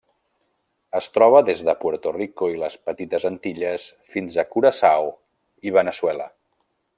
[0.99, 3.85] Es troba des de Puerto Rico i les Petites Antilles
[4.15, 5.13] fins a Curaçao
[5.71, 6.29] i Veneçuela.